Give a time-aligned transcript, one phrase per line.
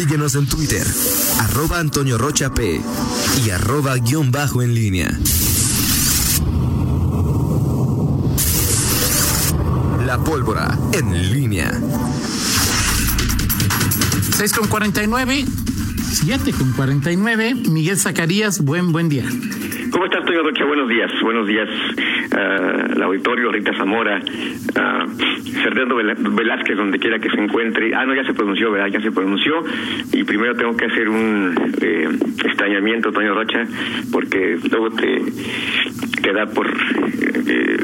[0.00, 0.86] Síguenos en Twitter,
[1.40, 2.80] arroba Antonio Rocha P
[3.44, 5.10] y arroba guion bajo en línea.
[10.06, 11.78] La pólvora en línea.
[14.38, 15.44] 6 con 49,
[16.24, 17.54] 7 con 49.
[17.68, 19.26] Miguel Zacarías, buen, buen día.
[20.00, 20.64] ¿Cómo estás, Toño Rocha?
[20.64, 21.12] Buenos días.
[21.20, 27.94] Buenos días, uh, el auditorio, Rita Zamora, uh, Velázquez, donde quiera que se encuentre.
[27.94, 28.86] Ah, no, ya se pronunció, ¿verdad?
[28.86, 29.62] Ya se pronunció.
[30.14, 32.08] Y primero tengo que hacer un eh,
[32.46, 33.66] extrañamiento, Toño Rocha,
[34.10, 35.20] porque luego te,
[36.22, 37.76] te da por eh,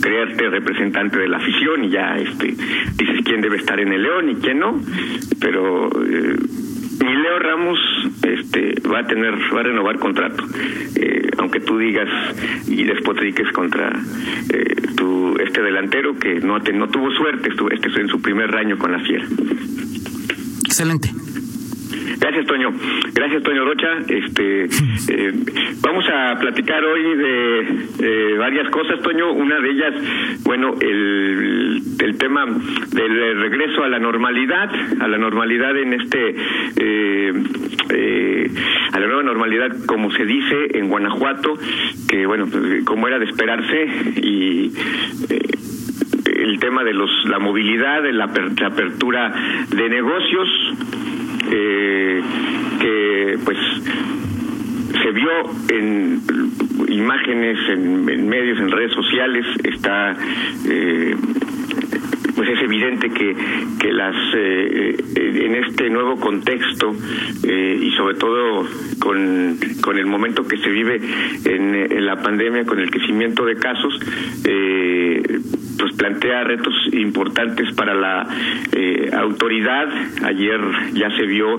[0.00, 2.54] creerte representante de la afición y ya este
[2.96, 4.80] dices quién debe estar en el León y quién no.
[5.40, 5.90] Pero...
[6.06, 6.36] Eh,
[7.00, 7.78] y Leo Ramos
[8.22, 10.44] este va a tener va a renovar contrato.
[10.96, 12.08] Eh, aunque tú digas
[12.66, 13.92] y despotriques contra
[14.50, 18.78] eh, tu este delantero que no no tuvo suerte estuvo este en su primer año
[18.78, 19.26] con la fiera.
[20.64, 21.23] Excelente
[22.18, 22.72] Gracias, Toño.
[23.12, 23.88] Gracias, Toño Rocha.
[24.08, 25.32] Este, eh,
[25.80, 27.60] vamos a platicar hoy de
[28.00, 29.32] eh, varias cosas, Toño.
[29.32, 29.94] Una de ellas,
[30.44, 36.36] bueno, el, el tema del regreso a la normalidad, a la normalidad en este,
[36.76, 37.32] eh,
[37.90, 38.50] eh,
[38.92, 41.54] a la nueva normalidad, como se dice en Guanajuato,
[42.08, 42.46] que, bueno,
[42.84, 43.86] como era de esperarse
[44.22, 44.72] y
[46.36, 49.34] el tema de los la movilidad, de la, la apertura
[49.70, 50.48] de negocios,
[51.50, 52.22] eh,
[52.80, 53.58] que pues
[55.02, 55.30] se vio
[55.70, 56.20] en
[56.88, 60.16] imágenes, en, medios, en redes sociales, está
[60.68, 61.14] eh,
[62.34, 63.36] pues es evidente que,
[63.78, 66.94] que las eh, en este nuevo contexto
[67.44, 68.66] eh, y sobre todo
[68.98, 71.00] con, con el momento que se vive
[71.44, 73.98] en, en la pandemia, con el crecimiento de casos,
[74.44, 75.22] eh,
[75.78, 78.26] pues plantea retos importantes para la
[78.72, 79.88] eh, autoridad.
[80.24, 80.60] Ayer
[80.92, 81.56] ya se vio,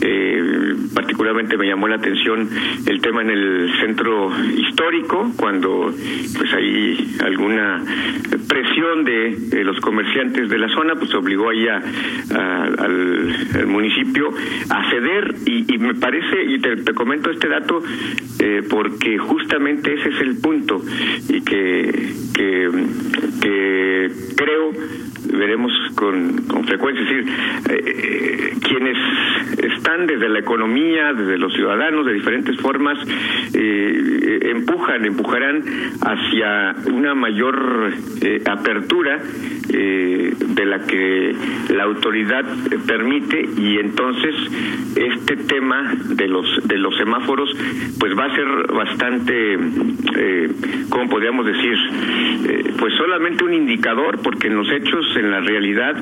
[0.00, 2.48] eh, particularmente me llamó la atención
[2.86, 5.92] el tema en el centro histórico, cuando
[6.36, 7.82] pues hay alguna
[8.88, 14.30] presión de, de los comerciantes de la zona, pues obligó ahí al, municipio
[14.70, 17.82] a ceder y, me parece, y te, te, comento este dato,
[18.40, 20.82] eh, porque justamente ese es el punto
[21.28, 22.70] y que, que,
[23.40, 24.72] que creo
[25.32, 27.32] veremos con, con frecuencia, es decir,
[27.70, 28.96] eh, quienes
[29.62, 32.98] están desde la economía, desde los ciudadanos, de diferentes formas,
[33.54, 35.62] eh, empujan, empujarán
[36.00, 39.20] hacia una mayor eh, apertura
[39.68, 41.34] de la que
[41.74, 42.44] la autoridad
[42.86, 44.34] permite y entonces
[44.96, 47.50] este tema de los de los semáforos
[48.00, 49.58] pues va a ser bastante
[50.88, 51.76] cómo podríamos decir
[52.78, 55.96] pues solamente un indicador porque en los hechos en la realidad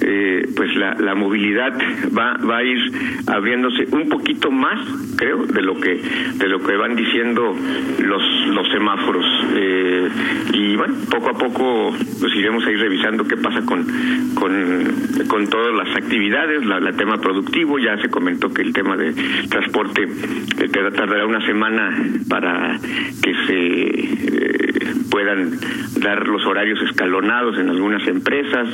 [0.00, 1.72] eh, pues la, la movilidad
[2.16, 2.78] va va a ir
[3.26, 4.78] abriéndose un poquito más
[5.16, 6.00] creo de lo que
[6.34, 7.54] de lo que van diciendo
[7.98, 9.24] los los semáforos.
[9.54, 10.08] Eh,
[10.52, 13.86] y bueno poco a poco pues iremos a ir revisando qué pasa con
[14.34, 14.84] con,
[15.28, 17.78] con todas las actividades la, tema productivo.
[17.78, 19.12] Ya se comentó que el tema de
[19.48, 21.96] transporte eh, tardará una semana
[22.28, 22.78] para
[23.22, 24.67] que se eh,
[25.10, 25.58] puedan
[26.00, 28.68] dar los horarios escalonados en algunas empresas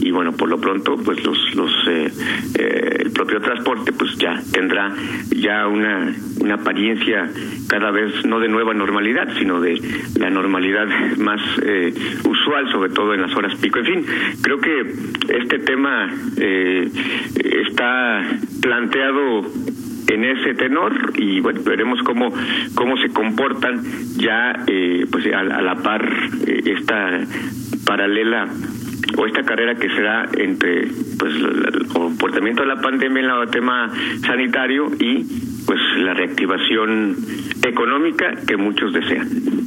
[0.00, 2.12] y bueno por lo pronto pues los los eh,
[2.58, 4.92] eh, el propio transporte pues ya tendrá
[5.34, 7.30] ya una una apariencia
[7.68, 9.80] cada vez no de nueva normalidad sino de
[10.18, 10.86] la normalidad
[11.18, 11.92] más eh,
[12.24, 13.78] usual sobre todo en las horas pico.
[13.78, 14.06] En fin
[14.42, 14.92] creo que
[15.28, 16.88] este tema eh,
[17.34, 18.22] está
[18.60, 19.42] planteado
[20.08, 22.32] en ese tenor y bueno veremos cómo
[22.74, 23.82] cómo se comportan
[24.16, 26.06] ya eh, pues a, a, la par
[26.46, 27.20] eh, esta
[27.84, 28.48] paralela
[29.16, 33.50] o esta carrera que se da entre pues el comportamiento de la pandemia en el
[33.50, 33.90] tema
[34.26, 35.24] sanitario y
[35.66, 37.16] pues la reactivación
[37.62, 39.65] económica que muchos desean.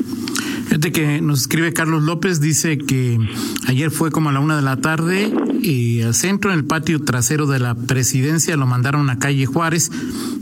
[0.79, 3.19] Que nos escribe Carlos López, dice que
[3.67, 5.31] ayer fue como a la una de la tarde
[5.61, 9.91] y al centro, en el patio trasero de la presidencia, lo mandaron a calle Juárez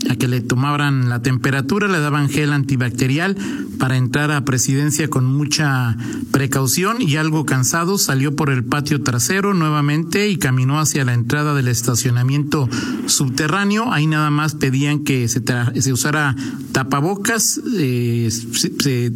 [0.09, 3.35] a que le tomaran la temperatura, le daban gel antibacterial
[3.79, 5.97] para entrar a presidencia con mucha
[6.31, 11.53] precaución y algo cansado salió por el patio trasero nuevamente y caminó hacia la entrada
[11.55, 12.69] del estacionamiento
[13.07, 13.91] subterráneo.
[13.91, 15.41] Ahí nada más pedían que se,
[15.81, 16.35] se usara
[16.71, 19.13] tapabocas, eh, se, se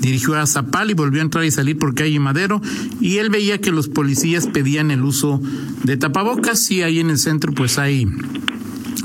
[0.00, 2.60] dirigió a Zapal y volvió a entrar y salir por calle Madero
[3.00, 5.40] y él veía que los policías pedían el uso
[5.84, 8.08] de tapabocas y ahí en el centro pues hay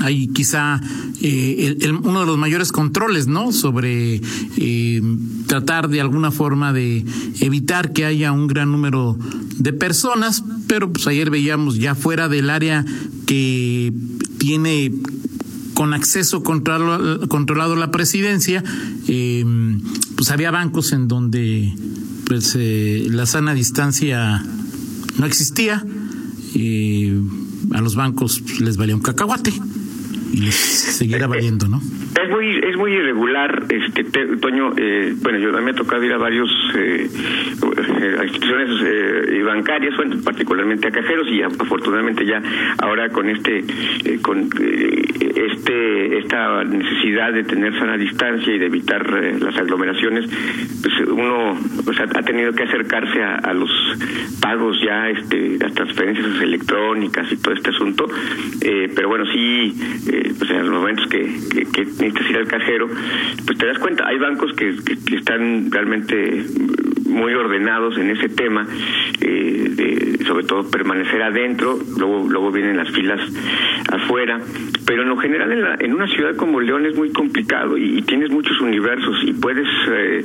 [0.00, 0.80] hay quizá
[1.20, 3.52] eh, el, uno de los mayores controles, ¿no?
[3.52, 4.20] Sobre
[4.56, 5.02] eh,
[5.46, 7.04] tratar de alguna forma de
[7.40, 9.16] evitar que haya un gran número
[9.56, 12.84] de personas, pero pues ayer veíamos ya fuera del área
[13.26, 13.92] que
[14.38, 14.92] tiene
[15.74, 18.62] con acceso controlado, controlado la presidencia,
[19.08, 19.44] eh,
[20.16, 21.72] pues había bancos en donde
[22.26, 24.42] pues eh, la sana distancia
[25.18, 25.84] no existía,
[26.54, 27.10] y
[27.72, 29.52] a los bancos les valía un cacahuate
[30.32, 31.80] y les seguirá valiendo, ¿no?
[32.22, 34.72] Es muy es muy irregular, este Toño.
[34.76, 37.08] Eh, bueno, yo me ha tocado ir a varios eh,
[38.00, 39.03] eh instituciones eh,
[39.44, 42.42] bancarias, bueno, particularmente a cajeros y afortunadamente ya
[42.78, 43.64] ahora con este
[44.22, 49.08] con este esta necesidad de tener sana distancia y de evitar
[49.40, 50.28] las aglomeraciones,
[50.82, 53.70] pues uno pues, ha, tenido que acercarse a, los
[54.40, 58.06] pagos ya, este, las transferencias electrónicas y todo este asunto.
[58.94, 59.74] pero bueno, sí,
[60.38, 61.20] pues en los momentos que,
[61.72, 62.88] que necesitas ir al cajero,
[63.46, 66.44] pues te das cuenta, hay bancos que, que, están realmente
[67.14, 68.66] muy ordenados en ese tema,
[69.20, 73.20] eh, de, sobre todo permanecer adentro, luego luego vienen las filas
[73.90, 74.40] afuera,
[74.86, 78.02] pero en lo general en, la, en una ciudad como León es muy complicado y,
[78.02, 80.24] tienes muchos universos y puedes eh,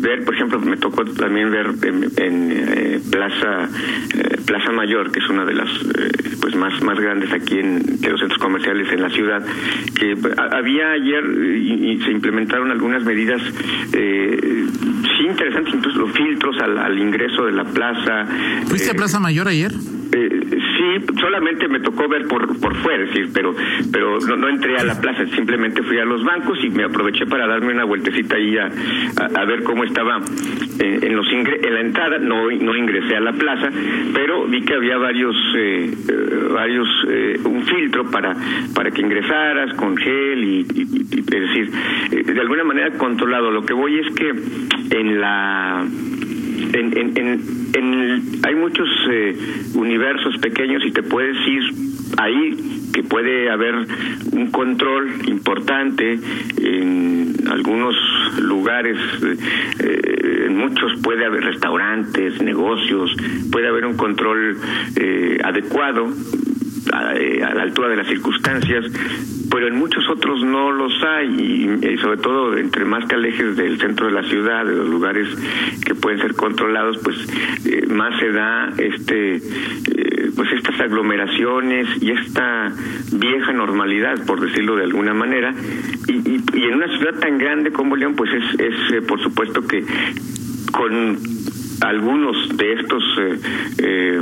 [0.00, 3.68] ver, por ejemplo, me tocó también ver en, eh, Plaza
[4.46, 5.68] Plaza Mayor, que es una de las
[6.40, 9.44] pues más más grandes aquí en de los centros comerciales en la ciudad,
[9.98, 10.16] que
[10.52, 11.24] había ayer
[11.56, 13.42] y, se implementaron algunas medidas
[15.28, 18.26] sí interesantes, incluso los filtros al, al ingreso de la plaza.
[18.66, 19.72] ¿Fuiste a eh, Plaza Mayor ayer?
[20.12, 20.40] Eh,
[20.78, 23.54] sí, solamente me tocó ver por por fuera, decir, pero
[23.92, 27.46] pero no, entré a la plaza, simplemente fui a los bancos y me aproveché para
[27.46, 28.70] darme una vueltecita ahí a,
[29.34, 30.20] a, ver cómo estaba
[30.78, 33.70] en, los en la entrada, no no ingresé a la plaza,
[34.14, 36.88] pero vi que había varios eh, eh, varios
[37.44, 38.34] un filtro para
[38.74, 41.70] para que ingresaras con gel y, es decir,
[42.10, 43.50] de alguna manera controlado.
[43.50, 44.32] Lo que voy es que
[44.98, 45.84] en la
[46.72, 49.36] en, en, en, hay muchos eh,
[49.74, 51.62] universos pequeños y te puedes ir
[52.16, 53.74] ahí que puede haber
[54.32, 56.18] un control importante
[56.58, 57.94] en algunos
[58.40, 63.14] lugares eh, en muchos puede haber restaurantes negocios
[63.52, 64.56] puede haber un control
[64.96, 66.08] eh, adecuado
[66.92, 68.84] a, la altura de las circunstancias
[69.50, 71.28] pero en muchos otros no los hay
[71.82, 75.28] y, sobre todo entre más alejes del centro de la ciudad, de los lugares
[75.84, 77.16] que pueden ser controlados, pues
[77.64, 82.72] eh, más se da este eh, pues estas aglomeraciones y esta
[83.12, 85.54] vieja normalidad, por decirlo de alguna manera,
[86.06, 89.66] y, y, en una ciudad tan grande como León, pues es, es eh, por supuesto
[89.66, 89.84] que
[90.72, 91.18] con
[91.80, 93.38] algunos de estos eh,
[93.78, 94.20] eh,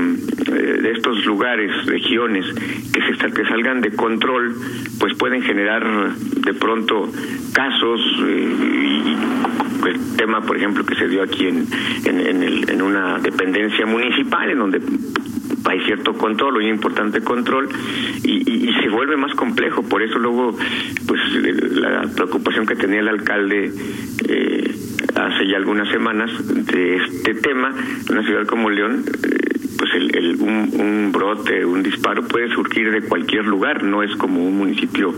[0.83, 2.45] de estos lugares regiones
[2.93, 4.55] que se que salgan de control
[4.99, 7.11] pues pueden generar de pronto
[7.53, 9.17] casos eh, y,
[9.87, 11.67] el tema por ejemplo que se dio aquí en
[12.05, 14.81] en, el, en una dependencia municipal en donde
[15.69, 17.69] hay cierto control, hay importante control
[18.23, 18.47] y,
[18.81, 19.83] se vuelve más complejo.
[19.83, 20.57] Por eso luego,
[21.07, 23.73] pues la preocupación que tenía el alcalde
[25.57, 27.75] ya algunas semanas de este tema,
[28.09, 32.91] en una ciudad como León, eh, pues el, un, un, brote, un disparo puede surgir
[32.91, 35.15] de cualquier lugar, no es como un municipio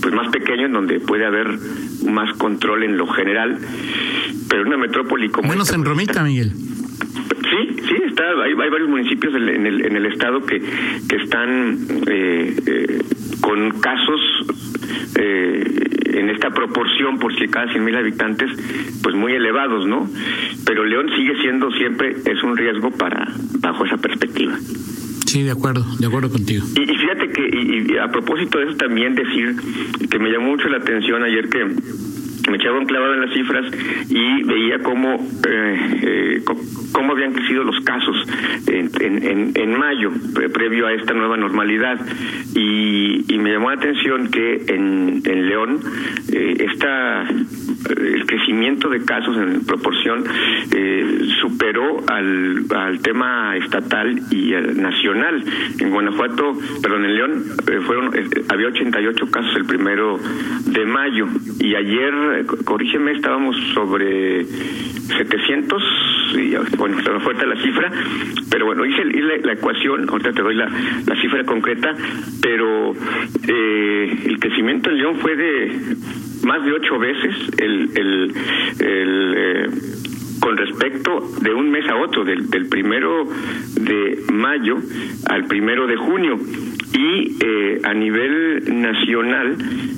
[0.00, 1.58] pues más pequeño en donde puede haber
[2.06, 3.58] más control en lo general,
[4.48, 6.52] pero una metrópoli como menos en pues, Romita, Miguel.
[6.52, 10.60] Sí, sí, está, hay, hay varios municipios en el, en el estado que,
[11.08, 12.98] que están eh, eh,
[13.40, 14.20] con casos
[15.16, 15.84] eh,
[16.14, 18.50] en esta proporción por si cada 100 mil habitantes,
[19.02, 20.08] pues muy elevados, ¿no?
[20.64, 23.28] Pero León sigue siendo siempre, es un riesgo para,
[23.60, 24.54] bajo esa perspectiva.
[25.26, 26.64] Sí, de acuerdo, de acuerdo contigo.
[26.76, 27.42] Y, fíjate que,
[27.92, 29.56] y, a propósito de eso también decir
[30.08, 31.66] que me llamó mucho la atención ayer que
[32.50, 33.64] me echaba un clavado en las cifras
[34.08, 35.14] y veía cómo
[35.48, 36.42] eh, eh,
[36.92, 38.16] cómo habían crecido los casos
[38.66, 40.10] en, en, en mayo
[40.52, 42.00] previo a esta nueva normalidad.
[42.54, 45.80] Y, y, me llamó la atención que en, en León
[46.32, 47.26] eh, esta
[47.90, 50.24] el crecimiento de casos en proporción
[50.72, 55.44] eh, superó al, al tema estatal y nacional.
[55.78, 60.18] En Guanajuato, perdón, en León eh, fueron eh, había 88 casos el primero
[60.66, 61.26] de mayo
[61.60, 65.82] y ayer, corrígeme, estábamos sobre 700
[66.36, 67.92] y bueno, está fuerte la cifra,
[68.50, 70.68] pero bueno, hice, la, ecuación, ahorita te doy la,
[71.06, 71.94] la cifra concreta,
[72.40, 72.94] pero
[73.46, 75.96] el crecimiento en León fue de
[76.44, 78.34] más de ocho veces el, el,
[78.80, 79.66] el eh,
[80.44, 83.26] con respecto de un mes a otro, del, del primero
[83.80, 84.76] de mayo
[85.26, 86.38] al primero de junio.
[86.92, 89.56] y eh, a nivel nacional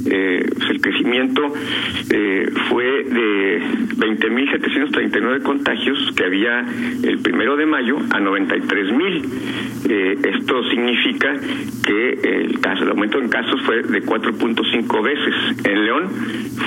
[0.09, 1.53] eh, el crecimiento
[2.11, 3.61] eh, fue de
[3.97, 6.65] 20.739 contagios que había
[7.03, 9.25] el primero de mayo a 93.000.
[9.89, 11.35] Eh, esto significa
[11.85, 15.35] que el caso, el aumento en casos fue de 4.5 veces.
[15.65, 16.09] En León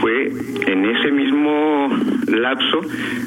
[0.01, 0.31] fue
[0.67, 1.89] en ese mismo
[2.27, 2.81] lapso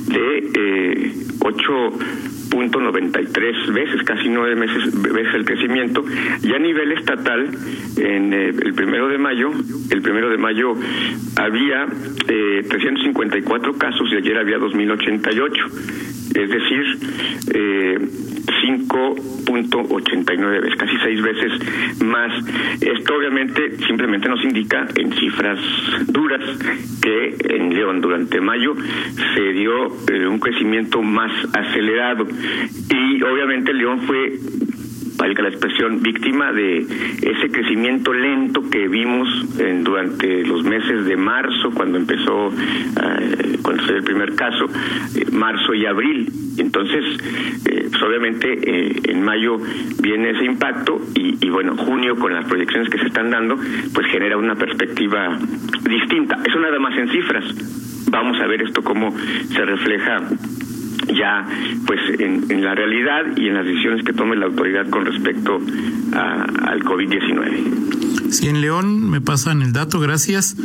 [0.08, 6.04] de eh, 8.93 veces, casi nueve meses, veces el crecimiento.
[6.42, 7.48] Y a nivel estatal,
[7.96, 9.50] en eh, el primero de mayo,
[9.90, 10.74] el primero de mayo
[11.36, 11.86] había
[12.28, 15.70] eh, 354 casos y ayer había 2.088.
[16.34, 16.84] Es decir,
[17.54, 17.98] eh,
[18.46, 21.52] 5.89 veces, casi seis veces
[22.02, 22.32] más.
[22.80, 25.58] Esto obviamente simplemente nos indica en cifras
[26.08, 26.40] duras
[27.00, 28.74] que en León durante mayo
[29.34, 32.26] se dio eh, un crecimiento más acelerado
[32.90, 34.38] y obviamente León fue
[35.22, 39.28] valga la expresión, víctima de ese crecimiento lento que vimos
[39.60, 44.64] en, durante los meses de marzo, cuando empezó, eh, cuando fue el primer caso,
[45.14, 46.28] eh, marzo y abril.
[46.58, 47.04] Entonces,
[47.66, 49.58] eh, pues obviamente eh, en mayo
[50.02, 53.56] viene ese impacto y, y, bueno, junio con las proyecciones que se están dando,
[53.94, 55.38] pues genera una perspectiva
[55.88, 56.40] distinta.
[56.44, 57.44] Eso nada más en cifras.
[58.10, 59.14] Vamos a ver esto cómo
[59.54, 60.20] se refleja
[61.08, 61.46] ya
[61.86, 65.60] pues en, en, la realidad y en las decisiones que tome la autoridad con respecto
[66.12, 68.30] a, al COVID-19.
[68.30, 70.56] Sí, en León me pasan el dato, gracias.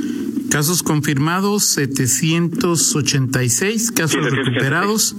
[0.50, 5.15] Casos confirmados 786, casos sí, recuperados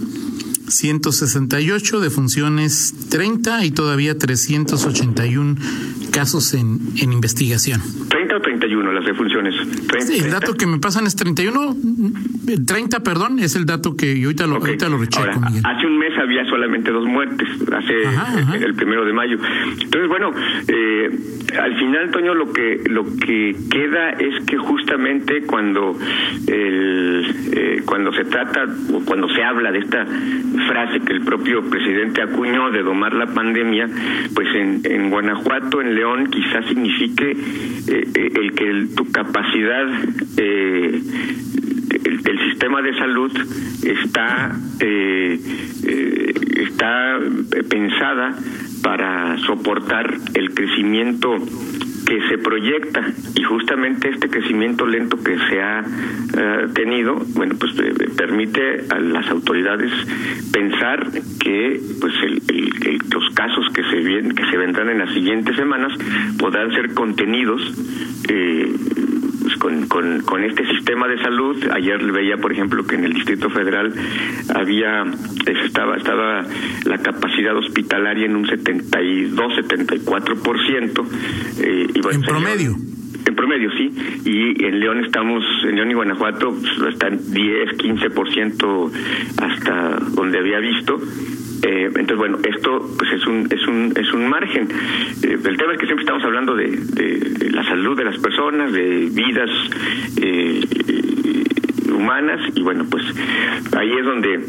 [0.69, 5.57] 168, defunciones 30 y todavía 381
[6.11, 7.83] casos en, en investigación.
[8.49, 9.55] 30 o 31 las defunciones.
[9.89, 11.77] 30, sí, el dato que me pasan es 31,
[12.67, 14.71] 30, perdón, es el dato que yo ahorita lo, okay.
[14.71, 15.49] ahorita lo recheco, Ahora.
[15.65, 18.57] Hace un mes había solamente dos muertes, hace ajá, ajá.
[18.57, 19.39] el primero de mayo.
[19.81, 20.33] Entonces, bueno,
[20.67, 21.11] eh,
[21.61, 25.97] al final, Toño, lo que lo que queda es que justamente cuando
[26.47, 30.07] el, eh, cuando se trata o cuando se habla de esta
[30.67, 33.89] frase que el propio presidente acuñó de domar la pandemia,
[34.35, 37.37] pues en, en Guanajuato, en León, quizás signifique
[37.89, 39.87] eh, el que tu capacidad
[40.37, 41.03] eh,
[42.05, 43.33] el, el, sistema de salud
[43.83, 45.41] está eh,
[45.85, 46.35] eh,
[46.69, 47.19] está
[47.69, 48.37] pensada
[48.83, 51.37] para soportar el crecimiento
[52.09, 57.79] que se proyecta y justamente este crecimiento lento que se ha uh, tenido bueno pues
[57.79, 59.93] eh, permite a las autoridades
[60.51, 61.07] pensar
[61.39, 65.55] que pues el, el, los casos que se vienen que se vendrán en las siguientes
[65.55, 65.93] semanas
[66.39, 67.61] podrán ser contenidos
[68.31, 68.73] eh,
[69.49, 71.57] pues con, con, con, este sistema de salud.
[71.73, 73.93] Ayer veía, por ejemplo, que en el Distrito Federal
[74.55, 75.05] había
[75.47, 76.45] estaba estaba
[76.85, 81.07] la capacidad hospitalaria en un 72, 74 por ciento.
[81.61, 82.77] Eh, y bueno, en promedio.
[83.25, 83.91] En promedio, sí.
[84.25, 88.91] Y en León estamos, en León y Guanajuato, pues, están 10, 15 por ciento
[89.39, 91.01] hasta donde había visto.
[91.63, 94.69] Eh, entonces, bueno, esto pues es un es un es un margen.
[95.23, 99.09] Eh, el tema es que siempre estamos hablando de, la salud de las personas, de
[99.11, 99.51] vidas
[100.21, 100.61] eh,
[101.93, 103.03] humanas y bueno, pues
[103.77, 104.41] ahí es donde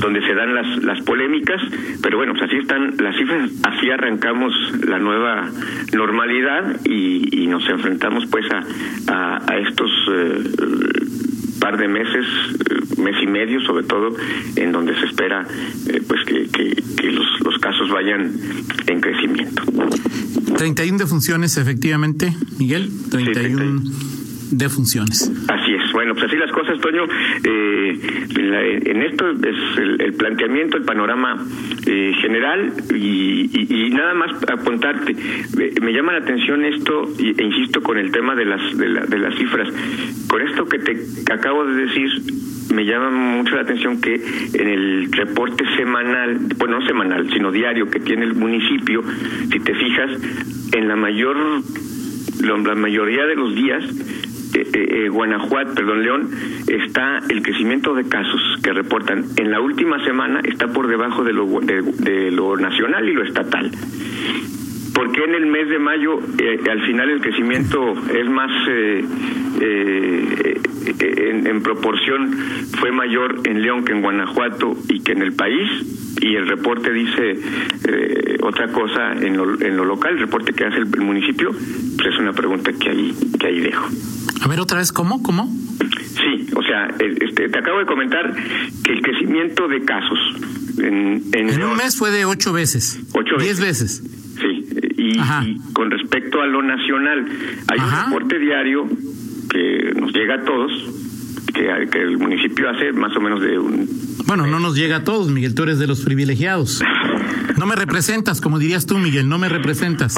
[0.00, 1.60] donde se dan las, las polémicas,
[2.02, 4.52] pero bueno, pues así están las cifras, así arrancamos
[4.86, 5.50] la nueva
[5.92, 8.60] normalidad y, y nos enfrentamos pues a,
[9.12, 10.42] a, a estos eh,
[11.60, 12.26] par de meses,
[12.98, 14.14] mes y medio sobre todo,
[14.56, 15.46] en donde se espera
[15.88, 18.32] eh, pues que, que, que los, los, casos vayan
[18.86, 19.62] en crecimiento.
[20.56, 23.22] 31 defunciones efectivamente, Miguel, 31.
[23.24, 24.08] Sí, 31
[24.50, 25.30] de funciones.
[25.48, 25.92] Así es.
[25.92, 27.04] Bueno, pues así las cosas, Toño.
[27.44, 28.00] Eh,
[28.36, 31.44] en, la, en, esto es el, el, planteamiento, el panorama
[31.86, 35.14] eh, general y, y, y, nada más apuntarte.
[35.80, 39.18] Me llama la atención esto e insisto con el tema de las de, la, de
[39.18, 39.68] las cifras.
[40.28, 42.08] Con esto que te acabo de decir,
[42.74, 47.90] me llama mucho la atención que en el reporte semanal, bueno, no semanal, sino diario
[47.90, 49.02] que tiene el municipio,
[49.50, 50.10] si te fijas,
[50.72, 51.36] en la mayor,
[52.42, 53.84] la mayoría de los días
[54.54, 56.30] eh, eh, Guanajuato, perdón, León,
[56.66, 61.32] está el crecimiento de casos que reportan en la última semana está por debajo de
[61.32, 63.70] lo, de lo nacional y lo estatal.
[64.98, 69.04] ¿Por qué en el mes de mayo eh, al final el crecimiento es más eh,
[69.60, 70.60] eh,
[70.98, 72.32] en, en, proporción
[72.80, 75.70] fue mayor en León que en Guanajuato y que en el país?
[76.20, 77.38] Y el reporte dice
[78.42, 82.08] otra cosa en lo, en lo, local, el reporte que hace el, el municipio, pues
[82.12, 83.86] es una pregunta que ahí, que ahí dejo.
[84.42, 85.22] A ver otra vez, ¿cómo?
[85.22, 85.46] ¿Cómo?
[85.46, 88.34] Sí, o sea, este, te acabo de comentar
[88.82, 90.18] que el crecimiento de casos
[90.78, 93.00] en, en, en un mes fue de ocho veces.
[93.12, 94.02] Ocho diez veces.
[95.14, 97.26] Y, Y, con respecto a lo nacional,
[97.68, 98.88] hay un reporte diario
[99.50, 100.72] que nos llega a todos,
[101.54, 103.88] que, que el municipio hace más o menos de un...
[104.26, 106.82] Bueno, no nos llega a todos, Miguel, tú eres de los privilegiados.
[107.58, 110.14] No me representas, como dirías tú, Miguel, no me representas.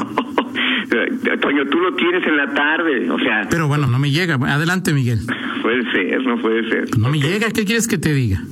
[1.41, 3.47] Toño, tú lo tienes en la tarde, o sea.
[3.49, 4.35] Pero bueno, no me llega.
[4.35, 5.21] Adelante, Miguel.
[5.63, 6.99] Puede ser, no puede ser.
[6.99, 8.43] No me llega, ¿qué quieres que te diga?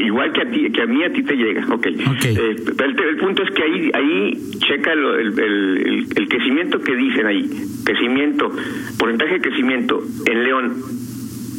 [0.00, 1.86] igual que a ti, que a mí a ti te llega, ok.
[2.16, 2.36] okay.
[2.36, 7.50] Eh, el, punto es que ahí, ahí checa el, el, el, crecimiento que dicen ahí,
[7.84, 8.50] crecimiento,
[8.98, 10.76] porcentaje de crecimiento en León,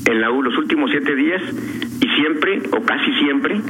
[0.06, 1.42] en la U los últimos siete días
[2.02, 3.62] y siempre o casi siempre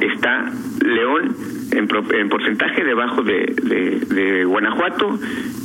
[0.00, 0.52] está
[0.84, 1.36] León
[1.72, 3.54] en, en porcentaje debajo de,
[4.08, 5.18] de, Guanajuato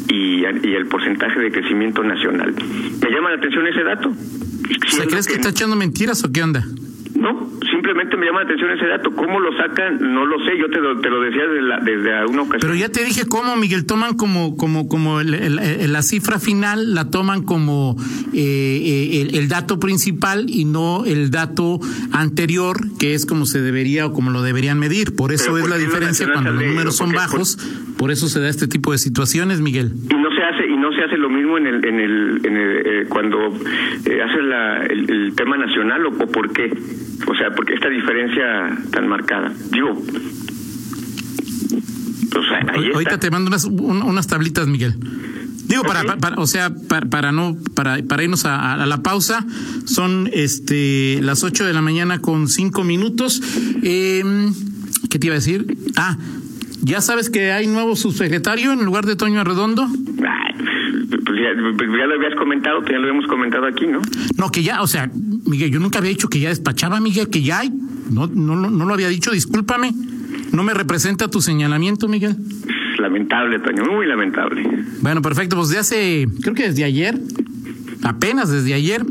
[0.09, 2.53] y, y, el porcentaje de crecimiento nacional.
[2.53, 4.11] Me llama la atención ese dato.
[5.09, 6.65] ¿Crees que, está echando mentiras o qué onda?
[7.15, 7.49] No,
[7.83, 9.11] simplemente me llama la atención ese dato.
[9.13, 9.97] ¿Cómo lo sacan?
[9.99, 10.57] No lo sé.
[10.57, 12.61] Yo te lo, te lo decía desde, la, desde una ocasión.
[12.61, 13.85] Pero ya te dije cómo, Miguel.
[13.85, 17.97] Toman como como como la cifra final, la toman como
[18.33, 21.79] eh, el, dato principal y no el dato
[22.13, 25.15] anterior, que es como se debería o como lo deberían medir.
[25.15, 27.57] Por eso es la diferencia cuando los números son bajos.
[27.97, 29.93] Por eso se da este tipo de situaciones, Miguel.
[30.09, 32.57] Y no se hace y no se hace lo mismo en el en el, en
[32.57, 36.71] el eh, cuando eh, hace la, el, tema nacional o por qué.
[37.27, 39.51] O sea, porque esta diferencia tan marcada.
[39.71, 40.01] Digo,
[42.93, 44.95] Ahorita te mando unas, unas tablitas, Miguel.
[45.65, 46.03] Digo, para,
[46.37, 46.73] o sea,
[47.09, 49.45] para, no, para, para irnos a, la pausa,
[49.85, 53.41] son este las 8 de la mañana con 5 minutos.
[53.81, 54.23] Eh,
[55.09, 55.77] ¿Qué te iba a decir?
[55.95, 56.17] Ah,
[56.83, 59.87] ¿ya sabes que hay nuevo subsecretario en lugar de Toño Arredondo?
[61.09, 61.23] Pues
[61.77, 64.01] pues ya, lo habías comentado, ya lo habíamos comentado aquí, ¿no?
[64.37, 65.09] No, que ya, o sea,
[65.45, 67.71] Miguel, yo nunca había dicho que ya despachaba, Miguel, que ya hay.
[68.11, 69.93] No, no, no, lo había dicho, discúlpame.
[70.51, 72.35] ¿No me representa tu señalamiento, Miguel?
[72.99, 74.63] Lamentable, Toño, muy lamentable.
[75.01, 77.19] Bueno, perfecto, pues de hace, creo que desde ayer,
[78.03, 79.03] apenas desde ayer,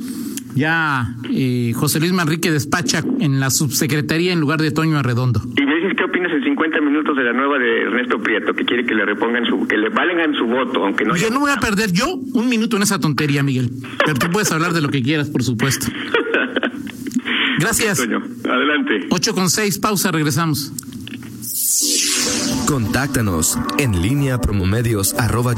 [0.54, 5.40] ya eh, José Luis Manrique despacha en la subsecretaría en lugar de Toño Arredondo.
[5.56, 8.64] ¿Y me dices qué opinas en 50 minutos de la nueva de Ernesto Prieto, que
[8.64, 11.16] quiere que le repongan su, que le valgan su voto, aunque no...
[11.16, 13.71] Yo no voy a perder yo un minuto en esa tontería, Miguel.
[14.04, 15.87] Pero tú puedes hablar de lo que quieras, por supuesto.
[17.59, 18.00] Gracias.
[18.00, 19.07] Adelante.
[19.11, 20.72] 8 con 6, pausa, regresamos.
[22.66, 25.55] Contáctanos en línea promomedios arroba.